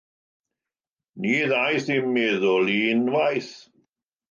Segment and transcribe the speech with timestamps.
[1.19, 3.55] Ni ddaeth i'm meddwl i unwaith.